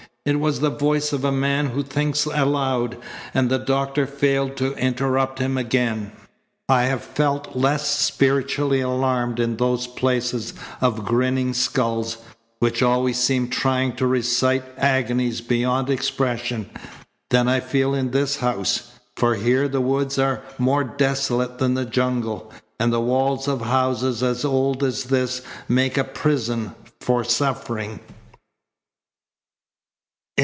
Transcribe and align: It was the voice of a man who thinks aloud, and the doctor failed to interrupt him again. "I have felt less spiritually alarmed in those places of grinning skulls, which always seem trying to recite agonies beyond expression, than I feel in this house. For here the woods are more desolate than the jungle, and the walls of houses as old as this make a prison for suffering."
It 0.23 0.39
was 0.39 0.59
the 0.59 0.69
voice 0.69 1.13
of 1.13 1.25
a 1.25 1.31
man 1.31 1.69
who 1.71 1.81
thinks 1.81 2.25
aloud, 2.25 2.95
and 3.33 3.49
the 3.49 3.57
doctor 3.57 4.05
failed 4.05 4.55
to 4.57 4.75
interrupt 4.75 5.39
him 5.39 5.57
again. 5.57 6.11
"I 6.69 6.83
have 6.83 7.01
felt 7.01 7.55
less 7.55 7.87
spiritually 7.87 8.81
alarmed 8.81 9.39
in 9.39 9.57
those 9.57 9.87
places 9.87 10.53
of 10.79 11.03
grinning 11.05 11.55
skulls, 11.55 12.17
which 12.59 12.83
always 12.83 13.17
seem 13.17 13.47
trying 13.49 13.95
to 13.95 14.05
recite 14.05 14.63
agonies 14.77 15.41
beyond 15.41 15.89
expression, 15.89 16.69
than 17.31 17.47
I 17.47 17.59
feel 17.59 17.95
in 17.95 18.11
this 18.11 18.35
house. 18.35 18.91
For 19.17 19.33
here 19.33 19.67
the 19.67 19.81
woods 19.81 20.19
are 20.19 20.43
more 20.59 20.83
desolate 20.83 21.57
than 21.57 21.73
the 21.73 21.83
jungle, 21.85 22.53
and 22.79 22.93
the 22.93 23.01
walls 23.01 23.47
of 23.47 23.61
houses 23.61 24.21
as 24.21 24.45
old 24.45 24.83
as 24.83 25.05
this 25.05 25.41
make 25.67 25.97
a 25.97 26.03
prison 26.03 26.75
for 26.99 27.23
suffering." 27.23 28.01